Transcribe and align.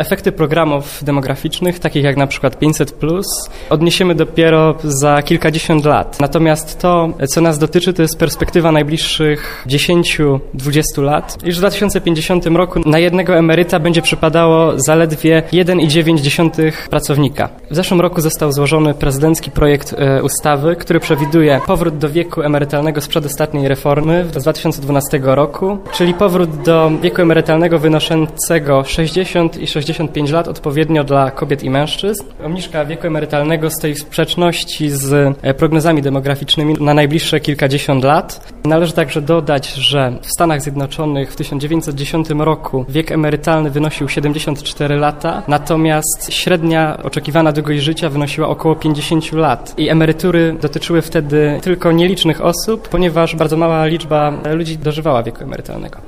Efekty 0.00 0.32
programów 0.32 1.04
demograficznych, 1.04 1.78
takich 1.78 2.04
jak 2.04 2.16
na 2.16 2.26
przykład 2.26 2.58
500, 2.58 2.94
odniesiemy 3.70 4.14
dopiero 4.14 4.74
za 4.84 5.22
kilkadziesiąt 5.22 5.84
lat. 5.84 6.20
Natomiast 6.20 6.78
to, 6.78 7.08
co 7.28 7.40
nas 7.40 7.58
dotyczy, 7.58 7.92
to 7.92 8.02
jest 8.02 8.18
perspektywa 8.18 8.72
najbliższych 8.72 9.64
10-20 9.66 11.02
lat. 11.02 11.38
Już 11.44 11.56
w 11.56 11.58
2050 11.58 12.46
roku 12.46 12.80
na 12.86 12.98
jednego 12.98 13.36
emeryta 13.36 13.78
będzie 13.78 14.02
przypadało 14.02 14.72
zaledwie 14.76 15.42
1,9 15.52 16.72
pracownika. 16.90 17.48
W 17.70 17.74
zeszłym 17.74 18.00
roku 18.00 18.20
został 18.20 18.52
złożony 18.52 18.94
prezydencki 18.94 19.50
projekt 19.50 19.94
e, 19.98 20.22
ustawy, 20.22 20.76
który 20.76 21.00
przewiduje 21.00 21.60
powrót 21.66 21.98
do 21.98 22.10
wieku 22.10 22.42
emerytalnego 22.42 23.00
z 23.00 23.08
przedostatniej 23.08 23.68
reformy 23.68 24.26
z 24.36 24.42
2012 24.42 25.20
roku, 25.22 25.78
czyli 25.92 26.14
powrót 26.14 26.62
do 26.62 26.90
wieku 27.02 27.22
emerytalnego 27.22 27.78
wynoszącego 27.78 28.84
60 28.84 29.56
i 29.56 29.66
65 29.66 30.30
lat 30.30 30.48
odpowiednio 30.48 31.04
dla 31.04 31.30
kobiet 31.30 31.62
i 31.62 31.70
mężczyzn. 31.70 32.24
Obniżka 32.44 32.84
wieku 32.84 33.06
emerytalnego 33.06 33.70
stoi 33.70 33.94
w 33.94 33.98
sprzeczności 33.98 34.90
z 34.90 35.36
e, 35.42 35.54
prognozami 35.54 36.02
demograficznymi 36.02 36.74
na 36.80 36.94
najbliższe 36.94 37.40
kilkadziesiąt 37.40 38.04
lat. 38.04 38.52
Należy 38.64 38.92
także 38.92 39.22
dodać, 39.22 39.74
że 39.74 40.12
w 40.22 40.26
Stanach 40.26 40.62
Zjednoczonych 40.62 41.32
w 41.32 41.36
1910 41.36 42.30
roku 42.30 42.84
wiek 42.88 43.12
emerytalny 43.12 43.70
wynosił 43.70 44.08
74 44.08 44.96
lata, 44.96 45.42
natomiast 45.48 46.32
średnia 46.32 46.98
oczekiwana 47.02 47.52
długość 47.52 47.82
życia 47.82 48.08
wynosiła 48.08 48.48
około 48.48 48.76
50 48.76 49.32
lat 49.32 49.74
i 49.76 49.88
emerytury 49.88 50.56
dotyczyły 50.60 51.02
wtedy 51.02 51.60
tylko 51.62 51.92
nielicznych 51.92 52.40
osób, 52.40 52.88
ponieważ 52.88 53.36
bardzo 53.36 53.56
mała 53.56 53.86
liczba 53.86 54.32
ludzi 54.52 54.78
dożywała 54.78 55.22
wieku 55.22 55.44
emerytalnego. 55.44 56.00